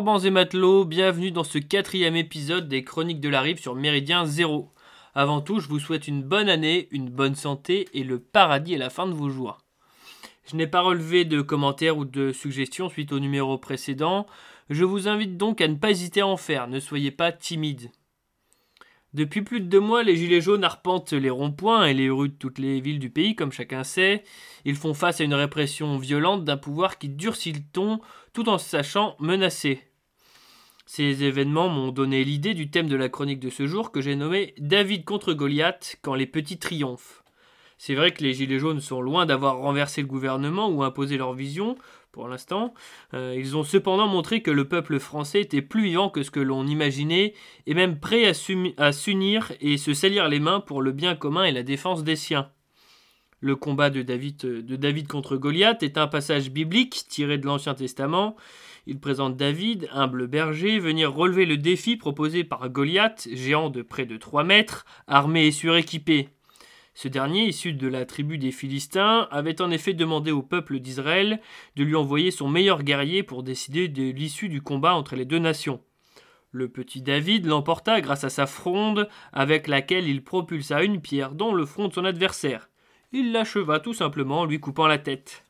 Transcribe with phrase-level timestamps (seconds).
[0.00, 4.24] Forbans et matelots, bienvenue dans ce quatrième épisode des Chroniques de la Rive sur Méridien
[4.24, 4.72] Zéro.
[5.14, 8.78] Avant tout, je vous souhaite une bonne année, une bonne santé et le paradis à
[8.78, 9.58] la fin de vos jours.
[10.50, 14.26] Je n'ai pas relevé de commentaires ou de suggestions suite au numéro précédent.
[14.70, 17.90] Je vous invite donc à ne pas hésiter à en faire, ne soyez pas timide.
[19.12, 22.34] Depuis plus de deux mois, les Gilets jaunes arpentent les ronds-points et les rues de
[22.34, 24.24] toutes les villes du pays, comme chacun sait.
[24.64, 28.00] Ils font face à une répression violente d'un pouvoir qui durcit le ton
[28.32, 29.89] tout en se sachant menacé.
[30.92, 34.16] Ces événements m'ont donné l'idée du thème de la chronique de ce jour que j'ai
[34.16, 37.22] nommé David contre Goliath quand les petits triomphent.
[37.78, 41.32] C'est vrai que les Gilets jaunes sont loin d'avoir renversé le gouvernement ou imposé leur
[41.32, 41.76] vision,
[42.10, 42.74] pour l'instant.
[43.14, 46.40] Euh, ils ont cependant montré que le peuple français était plus vivant que ce que
[46.40, 47.34] l'on imaginait,
[47.68, 51.52] et même prêt à s'unir et se salir les mains pour le bien commun et
[51.52, 52.50] la défense des siens.
[53.38, 57.74] Le combat de David, de David contre Goliath est un passage biblique tiré de l'Ancien
[57.74, 58.34] Testament.
[58.86, 64.06] Il présente David, humble berger, venir relever le défi proposé par Goliath, géant de près
[64.06, 66.28] de 3 mètres, armé et suréquipé.
[66.94, 71.40] Ce dernier, issu de la tribu des Philistins, avait en effet demandé au peuple d'Israël
[71.76, 75.38] de lui envoyer son meilleur guerrier pour décider de l'issue du combat entre les deux
[75.38, 75.80] nations.
[76.52, 81.54] Le petit David l'emporta grâce à sa fronde avec laquelle il propulsa une pierre dans
[81.54, 82.70] le front de son adversaire.
[83.12, 85.44] Il l'acheva tout simplement en lui coupant la tête.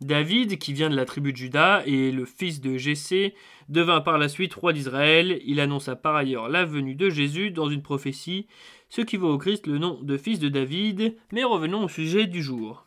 [0.00, 3.34] David, qui vient de la tribu de Juda et le fils de Jessé,
[3.68, 5.40] devint par la suite roi d'Israël.
[5.44, 8.46] Il annonça par ailleurs la venue de Jésus dans une prophétie,
[8.90, 11.16] ce qui vaut au Christ le nom de fils de David.
[11.32, 12.86] Mais revenons au sujet du jour.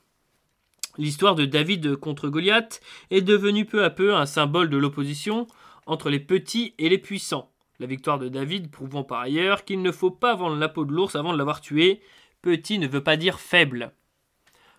[0.97, 5.47] L'histoire de David contre Goliath est devenue peu à peu un symbole de l'opposition
[5.85, 7.51] entre les petits et les puissants.
[7.79, 10.94] La victoire de David prouvant par ailleurs qu'il ne faut pas vendre la peau de
[10.94, 12.00] l'ours avant de l'avoir tué.
[12.41, 13.91] Petit ne veut pas dire faible.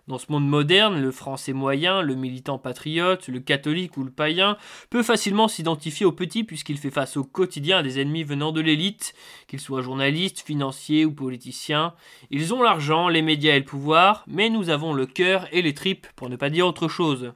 [0.09, 4.57] Dans ce monde moderne, le français moyen, le militant patriote, le catholique ou le païen
[4.89, 8.59] peut facilement s'identifier au petit puisqu'il fait face au quotidien à des ennemis venant de
[8.59, 9.13] l'élite,
[9.47, 11.93] qu'ils soient journalistes, financiers ou politiciens.
[12.31, 15.73] Ils ont l'argent, les médias et le pouvoir, mais nous avons le cœur et les
[15.73, 17.31] tripes, pour ne pas dire autre chose.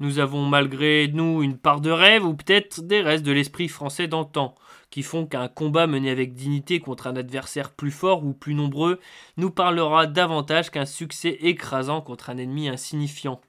[0.00, 4.08] Nous avons malgré nous une part de rêve ou peut-être des restes de l'esprit français
[4.08, 4.54] d'antan
[4.90, 9.00] qui font qu'un combat mené avec dignité contre un adversaire plus fort ou plus nombreux
[9.36, 13.40] nous parlera davantage qu'un succès écrasant contre un ennemi insignifiant.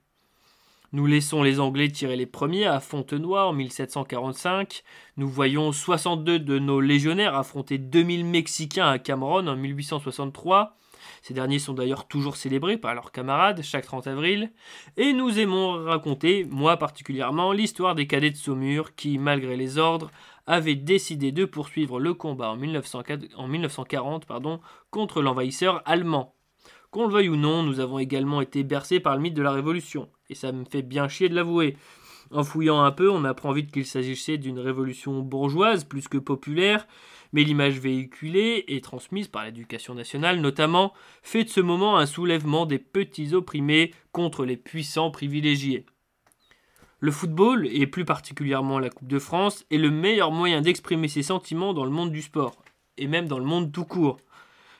[0.91, 4.83] Nous laissons les Anglais tirer les premiers à Fontenoy en 1745.
[5.17, 10.75] Nous voyons 62 de nos légionnaires affronter 2000 Mexicains à Cameroun en 1863.
[11.25, 14.51] Ces derniers sont d'ailleurs toujours célébrés par leurs camarades chaque 30 avril.
[14.95, 20.11] Et nous aimons raconter, moi particulièrement, l'histoire des cadets de Saumur qui, malgré les ordres,
[20.45, 24.59] avait décidé de poursuivre le combat en, 1940 pardon,
[24.91, 26.35] contre l'envahisseur allemand.
[26.91, 29.51] Qu'on le veuille ou non, nous avons également été bercés par le mythe de la
[29.51, 31.75] Révolution, et ça me fait bien chier de l'avouer.
[32.31, 36.87] En fouillant un peu, on apprend vite qu'il s'agissait d'une révolution bourgeoise plus que populaire,
[37.33, 42.65] mais l'image véhiculée et transmise par l'éducation nationale notamment fait de ce moment un soulèvement
[42.65, 45.85] des petits opprimés contre les puissants privilégiés.
[46.99, 51.23] Le football, et plus particulièrement la Coupe de France, est le meilleur moyen d'exprimer ses
[51.23, 52.55] sentiments dans le monde du sport,
[52.97, 54.17] et même dans le monde tout court.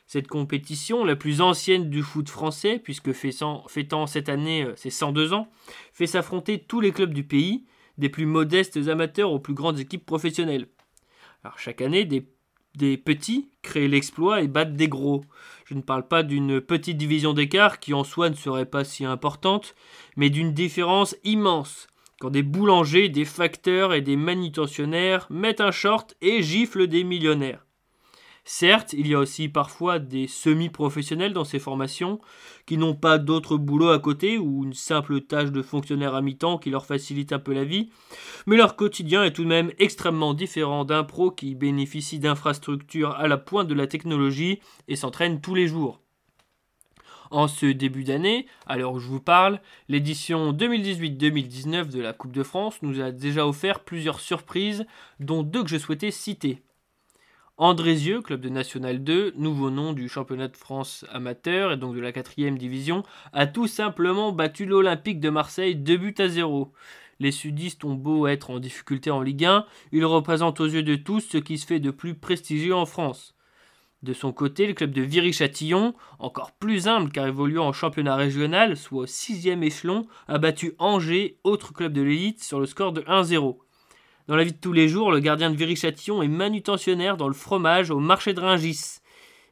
[0.08, 5.34] Cette compétition, la plus ancienne du foot français, puisque fêtant cette année euh, ses 102
[5.34, 5.50] ans,
[5.94, 7.66] fait s'affronter tous les clubs du pays,
[7.98, 10.68] des plus modestes amateurs aux plus grandes équipes professionnelles.
[11.44, 12.28] Alors chaque année, des,
[12.76, 15.24] des petits créent l'exploit et battent des gros.
[15.66, 19.06] Je ne parle pas d'une petite division d'écart qui en soi ne serait pas si
[19.06, 19.76] importante,
[20.18, 21.88] mais d'une différence immense
[22.20, 27.65] quand des boulangers, des facteurs et des manutentionnaires mettent un short et giflent des millionnaires.
[28.48, 32.22] Certes, il y a aussi parfois des semi-professionnels dans ces formations
[32.68, 36.59] qui n'ont pas d'autre boulot à côté ou une simple tâche de fonctionnaire à mi-temps
[36.59, 37.90] qui leur facilite un peu la vie,
[38.46, 43.28] mais leur quotidien est tout de même extrêmement différent d'un pro qui bénéficie d'infrastructures à
[43.28, 46.00] la pointe de la technologie et s'entraîne tous les jours.
[47.32, 49.59] En ce début d'année, à l'heure où je vous parle,
[49.90, 54.86] l'édition 2018-2019 de la Coupe de France nous a déjà offert plusieurs surprises,
[55.20, 56.62] dont deux que je souhaitais citer.
[57.57, 62.02] Andrézieux, club de National 2, nouveau nom du championnat de France amateur et donc de
[62.02, 66.73] la quatrième division, a tout simplement battu l'Olympique de Marseille 2 buts à 0.
[67.22, 70.97] Les sudistes ont beau être en difficulté en Ligue 1, ils représentent aux yeux de
[70.97, 73.37] tous ce qui se fait de plus prestigieux en France.
[74.03, 78.75] De son côté, le club de Viry-Châtillon, encore plus humble car évoluant en championnat régional,
[78.75, 83.02] soit au sixième échelon, a battu Angers, autre club de l'élite, sur le score de
[83.03, 83.59] 1-0.
[84.28, 87.36] Dans la vie de tous les jours, le gardien de Viry-Châtillon est manutentionnaire dans le
[87.36, 88.98] fromage au marché de Ringis.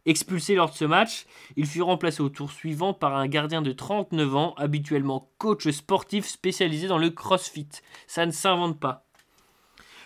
[0.08, 3.72] Expulsé lors de ce match, il fut remplacé au tour suivant par un gardien de
[3.72, 7.70] 39 ans, habituellement coach sportif spécialisé dans le crossfit.
[8.08, 9.06] Ça ne s'invente pas.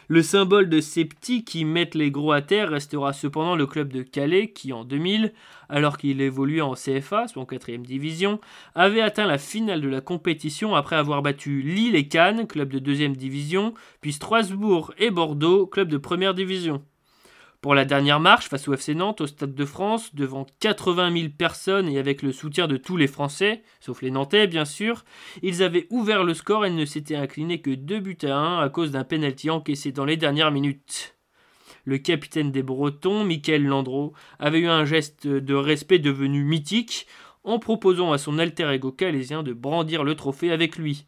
[0.09, 3.91] Le symbole de ces petits qui mettent les gros à terre restera cependant le club
[3.91, 5.33] de Calais qui, en 2000,
[5.67, 8.39] alors qu'il évoluait en CFA, soit en 4 division,
[8.73, 12.79] avait atteint la finale de la compétition après avoir battu Lille et Cannes, club de
[12.79, 16.81] 2 division, puis Strasbourg et Bordeaux, club de première division.
[17.67, 21.27] Pour la dernière marche face au FC Nantes au Stade de France, devant 80 000
[21.37, 25.03] personnes et avec le soutien de tous les Français, sauf les Nantais bien sûr,
[25.41, 28.69] ils avaient ouvert le score et ne s'étaient inclinés que 2 buts à 1 à
[28.69, 31.17] cause d'un pénalty encaissé dans les dernières minutes.
[31.83, 37.05] Le capitaine des Bretons, Michael Landreau, avait eu un geste de respect devenu mythique
[37.43, 41.05] en proposant à son alter ego calésien de brandir le trophée avec lui.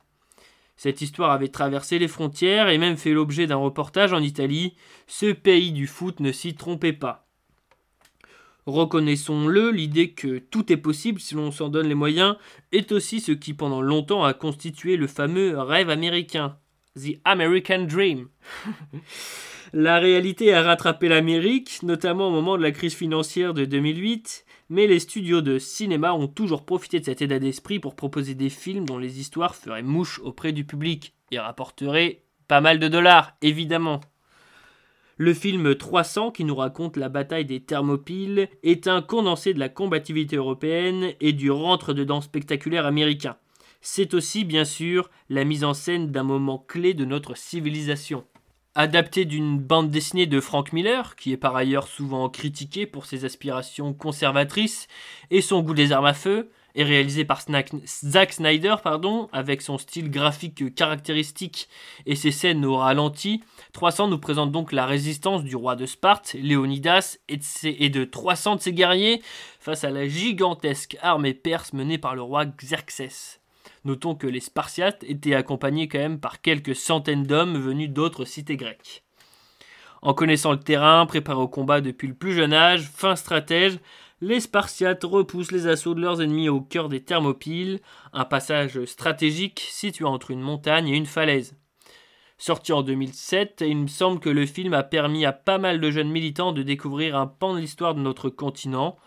[0.80, 4.76] Cette histoire avait traversé les frontières et même fait l'objet d'un reportage en Italie.
[5.08, 7.28] Ce pays du foot ne s'y trompait pas.
[8.66, 12.38] Reconnaissons-le, l'idée que tout est possible si l'on s'en donne les moyens
[12.72, 16.56] est aussi ce qui pendant longtemps a constitué le fameux rêve américain.
[16.96, 18.30] The American Dream.
[19.74, 24.88] la réalité a rattrapé l'Amérique, notamment au moment de la crise financière de 2008, mais
[24.88, 28.86] les studios de cinéma ont toujours profité de cet état d'esprit pour proposer des films
[28.86, 34.02] dont les histoires feraient mouche auprès du public et rapporteraient pas mal de dollars, évidemment.
[35.18, 39.70] Le film 300, qui nous raconte la bataille des Thermopyles, est un condensé de la
[39.70, 43.36] combativité européenne et du rentre-dedans spectaculaire américain.
[43.82, 48.24] C'est aussi, bien sûr, la mise en scène d'un moment clé de notre civilisation
[48.76, 53.26] adapté d'une bande dessinée de Frank Miller, qui est par ailleurs souvent critiqué pour ses
[53.26, 54.88] aspirations conservatrices
[55.32, 59.78] et son goût des armes à feu, et réalisé par Zack Snyder, pardon, avec son
[59.78, 61.68] style graphique caractéristique
[62.06, 63.44] et ses scènes au ralenti.
[63.74, 68.06] 300 nous présente donc la résistance du roi de Sparte, Léonidas, et de, et de
[68.06, 69.22] 300 de ses guerriers
[69.60, 73.39] face à la gigantesque armée perse menée par le roi Xerxès.
[73.86, 78.58] Notons que les Spartiates étaient accompagnés quand même par quelques centaines d'hommes venus d'autres cités
[78.58, 79.04] grecques.
[80.02, 83.80] En connaissant le terrain, préparés au combat depuis le plus jeune âge, fin stratège,
[84.22, 87.80] les Spartiates repoussent les assauts de leurs ennemis au cœur des Thermopyles,
[88.12, 91.56] un passage stratégique situé entre une montagne et une falaise.
[92.38, 95.92] Sorti en 2007, il me semble que le film a permis à pas mal de
[95.92, 98.98] jeunes militants de découvrir un pan de l'histoire de notre continent,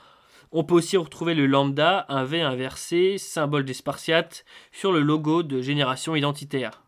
[0.53, 5.43] on peut aussi retrouver le lambda, un V inversé, symbole des Spartiates, sur le logo
[5.43, 6.83] de Génération Identitaire.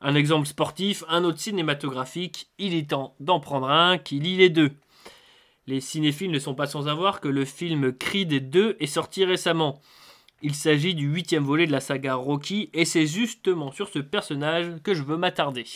[0.00, 4.48] Un exemple sportif, un autre cinématographique, il est temps d'en prendre un qui lie les
[4.48, 4.72] deux.
[5.66, 9.80] Les cinéphiles ne sont pas sans avoir que le film Creed 2 est sorti récemment.
[10.40, 14.82] Il s'agit du huitième volet de la saga Rocky et c'est justement sur ce personnage
[14.82, 15.66] que je veux m'attarder.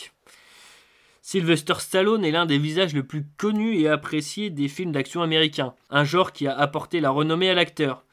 [1.29, 5.73] Sylvester Stallone est l'un des visages les plus connus et appréciés des films d'action américains,
[5.89, 8.05] un genre qui a apporté la renommée à l'acteur.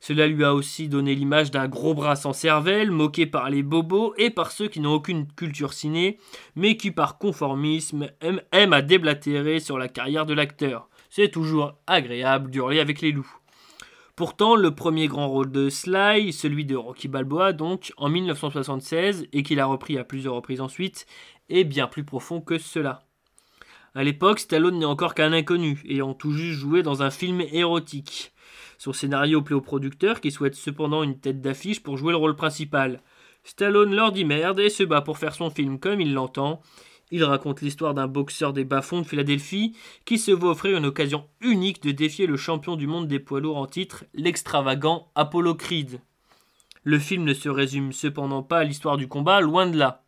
[0.00, 4.12] Cela lui a aussi donné l'image d'un gros bras sans cervelle, moqué par les bobos
[4.16, 6.18] et par ceux qui n'ont aucune culture ciné,
[6.56, 10.88] mais qui par conformisme aiment, à déblatérer sur la carrière de l'acteur.
[11.10, 13.37] C'est toujours agréable d'hurler avec les loups.
[14.18, 19.44] Pourtant, le premier grand rôle de Sly, celui de Rocky Balboa donc, en 1976, et
[19.44, 21.06] qu'il a repris à plusieurs reprises ensuite,
[21.48, 23.06] est bien plus profond que cela.
[23.94, 28.32] À l'époque, Stallone n'est encore qu'un inconnu, ayant tout juste joué dans un film érotique.
[28.76, 32.34] Son scénario plaît au producteur qui souhaite cependant une tête d'affiche pour jouer le rôle
[32.34, 33.02] principal.
[33.44, 36.60] Stallone leur dit merde et se bat pour faire son film comme il l'entend.
[37.10, 39.74] Il raconte l'histoire d'un boxeur des bas-fonds de Philadelphie
[40.04, 43.40] qui se voit offrir une occasion unique de défier le champion du monde des poids
[43.40, 46.00] lourds en titre, l'extravagant Apollo Creed.
[46.84, 50.04] Le film ne se résume cependant pas à l'histoire du combat, loin de là.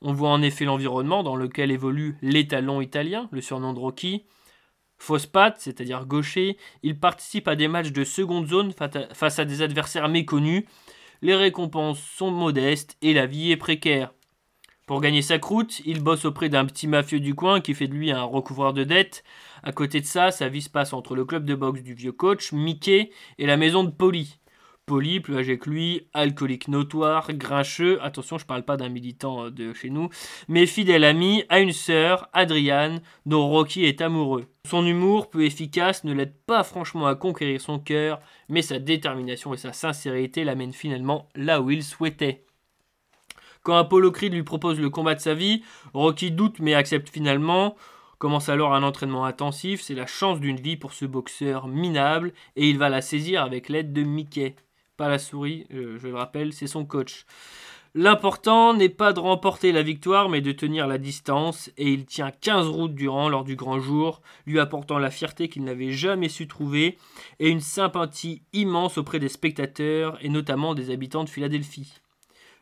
[0.00, 4.24] On voit en effet l'environnement dans lequel évolue l'étalon italien, le surnom de Rocky.
[4.98, 8.72] Fausse patte, c'est-à-dire gaucher, il participe à des matchs de seconde zone
[9.12, 10.64] face à des adversaires méconnus.
[11.22, 14.12] Les récompenses sont modestes et la vie est précaire.
[14.86, 17.94] Pour gagner sa croûte, il bosse auprès d'un petit mafieux du coin qui fait de
[17.94, 19.24] lui un recouvreur de dettes.
[19.64, 22.12] À côté de ça, sa vie se passe entre le club de boxe du vieux
[22.12, 24.38] coach, Mickey, et la maison de Polly.
[24.86, 29.50] Poli, plus âgé que lui, alcoolique notoire, grincheux, attention je parle pas d'un militant euh,
[29.50, 30.08] de chez nous,
[30.46, 34.46] mais fidèle ami à une sœur, Adriane, dont Rocky est amoureux.
[34.64, 39.52] Son humour, peu efficace, ne l'aide pas franchement à conquérir son cœur, mais sa détermination
[39.52, 42.45] et sa sincérité l'amènent finalement là où il souhaitait.
[43.66, 47.74] Quand Apollo Creed lui propose le combat de sa vie, Rocky doute mais accepte finalement.
[48.18, 52.70] Commence alors un entraînement intensif, c'est la chance d'une vie pour ce boxeur minable et
[52.70, 54.54] il va la saisir avec l'aide de Mickey
[54.96, 57.26] pas la souris, euh, je le rappelle, c'est son coach.
[57.96, 62.30] L'important n'est pas de remporter la victoire, mais de tenir la distance, et il tient
[62.30, 66.46] 15 routes durant lors du grand jour, lui apportant la fierté qu'il n'avait jamais su
[66.46, 66.98] trouver,
[67.40, 72.00] et une sympathie immense auprès des spectateurs, et notamment des habitants de Philadelphie.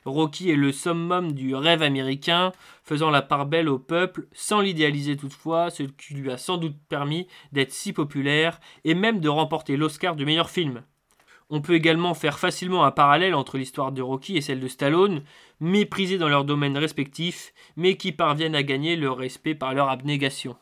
[0.04, 5.16] Rocky est le summum du rêve américain, faisant la part belle au peuple, sans l'idéaliser
[5.16, 9.76] toutefois, ce qui lui a sans doute permis d'être si populaire et même de remporter
[9.76, 10.82] l'Oscar du meilleur film.
[11.50, 15.22] On peut également faire facilement un parallèle entre l'histoire de Rocky et celle de Stallone,
[15.60, 20.56] méprisés dans leurs domaines respectifs, mais qui parviennent à gagner leur respect par leur abnégation.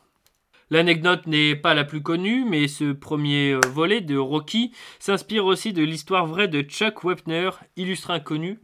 [0.69, 5.73] L'anecdote n'est pas la plus connue, mais ce premier euh, volet de Rocky s'inspire aussi
[5.73, 8.59] de l'histoire vraie de Chuck Wepner, illustre inconnu,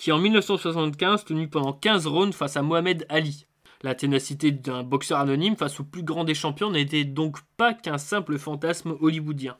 [0.00, 3.44] qui en 1975 tenu pendant 15 rounds face à Mohamed Ali.
[3.82, 7.98] La ténacité d'un boxeur anonyme face au plus grand des champions n'était donc pas qu'un
[7.98, 9.58] simple fantasme hollywoodien.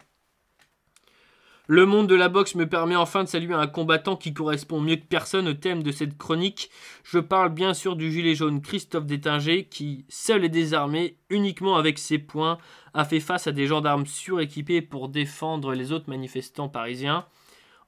[1.66, 4.97] Le monde de la boxe me permet enfin de saluer un combattant qui correspond mieux
[4.97, 6.70] que personne au thème de cette chronique.
[7.04, 11.99] Je parle bien sûr du gilet jaune Christophe Détinger qui, seul et désarmé, uniquement avec
[11.99, 12.56] ses poings,
[12.94, 17.26] a fait face à des gendarmes suréquipés pour défendre les autres manifestants parisiens.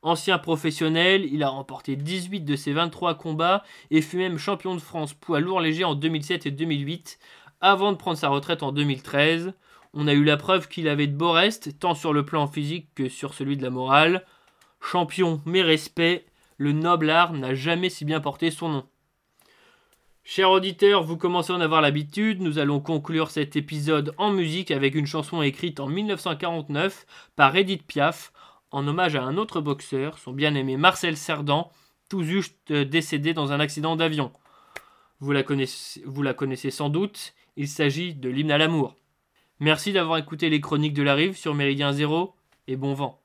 [0.03, 4.81] Ancien professionnel, il a remporté 18 de ses 23 combats et fut même champion de
[4.81, 7.21] France poids lourd léger en 2007 et 2008,
[7.61, 9.55] avant de prendre sa retraite en 2013.
[9.95, 12.89] On a eu la preuve qu'il avait de beaux restes, tant sur le plan physique
[12.97, 14.25] que sur celui de la morale.
[14.81, 18.85] Champion, mais respect, le noble art n'a jamais si bien porté son nom.
[20.25, 24.73] Chers auditeurs, vous commencez à en avoir l'habitude, nous allons conclure cet épisode en musique
[24.73, 27.07] avec une chanson écrite en 1949
[27.37, 28.33] par Edith Piaf,
[28.73, 31.71] en hommage à un autre boxeur, son bien-aimé Marcel Cerdan,
[32.09, 34.33] tout juste décédé dans un accident d'avion.
[35.21, 38.97] Vous vous la connaissez sans doute, il s'agit de l'hymne à l'amour.
[39.61, 42.35] Merci d'avoir écouté les chroniques de la rive sur Méridien Zéro
[42.67, 43.22] et bon vent.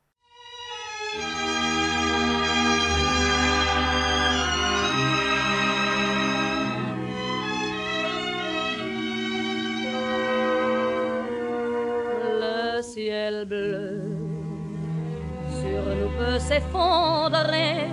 [16.38, 17.90] Peut s'effondrer.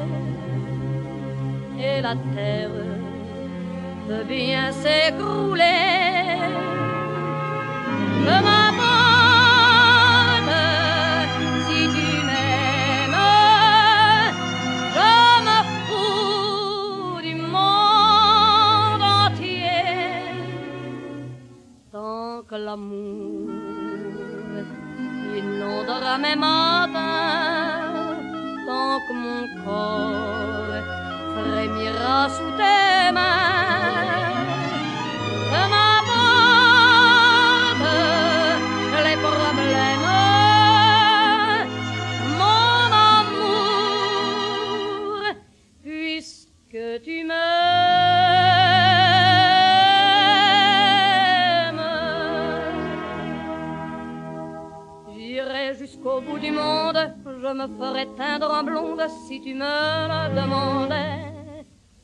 [1.79, 2.71] Et la terre
[4.07, 5.65] peut bien s'écrouler
[56.51, 59.75] me ferais teindre en blonde si tu me
[60.11, 61.33] le demandais.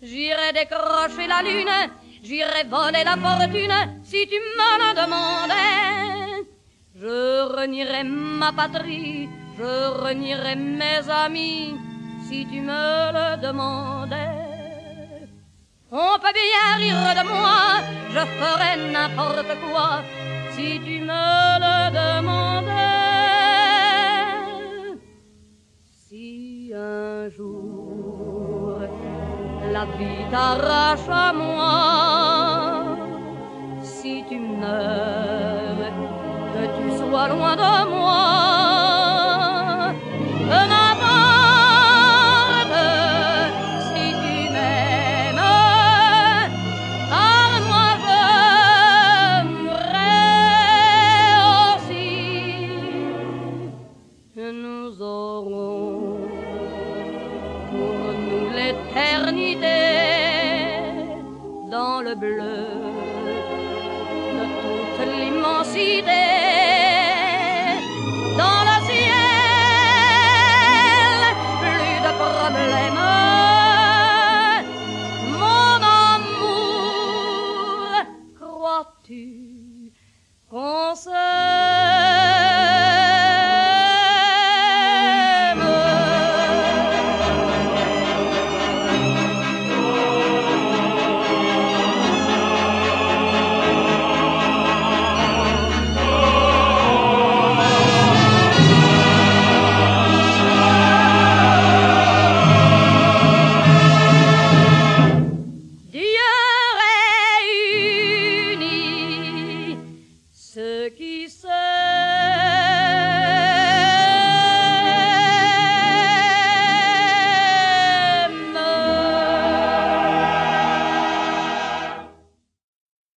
[0.02, 1.78] J'irais décrocher la lune,
[2.22, 6.46] j'irais voler la fortune si tu me le demandais.
[6.94, 9.28] Je renierais ma patrie,
[9.58, 9.72] je
[10.04, 11.74] renierais mes amis
[12.28, 14.48] si tu me le demandais.
[15.90, 17.60] On peut bien rire de moi,
[18.14, 20.02] je ferais n'importe quoi
[20.52, 22.49] si tu me le demandais.
[26.12, 28.80] Un jour
[29.72, 32.96] la vie t'arrache à moi,
[33.80, 35.92] si tu meurs,
[36.52, 38.39] que tu sois loin de moi.